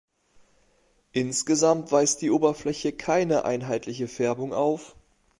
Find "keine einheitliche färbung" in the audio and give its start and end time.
2.91-4.51